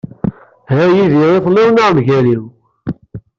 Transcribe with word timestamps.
Ha 0.71 0.83
yid-i 0.95 1.23
i 1.35 1.37
telliḍ 1.43 1.69
neɣ 1.73 1.89
mgal-iw. 1.97 2.43